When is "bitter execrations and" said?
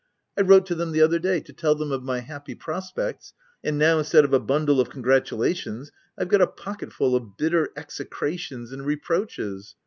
7.37-8.83